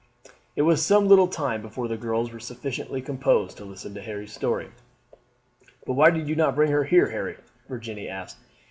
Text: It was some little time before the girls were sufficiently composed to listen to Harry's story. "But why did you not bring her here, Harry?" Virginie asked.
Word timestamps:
It 0.55 0.63
was 0.63 0.83
some 0.83 1.07
little 1.07 1.27
time 1.27 1.61
before 1.61 1.87
the 1.87 1.95
girls 1.95 2.31
were 2.31 2.39
sufficiently 2.39 3.03
composed 3.03 3.55
to 3.57 3.65
listen 3.65 3.93
to 3.93 4.01
Harry's 4.01 4.33
story. 4.33 4.69
"But 5.85 5.93
why 5.93 6.09
did 6.09 6.27
you 6.27 6.35
not 6.35 6.55
bring 6.55 6.71
her 6.71 6.85
here, 6.85 7.09
Harry?" 7.11 7.37
Virginie 7.69 8.09
asked. 8.09 8.37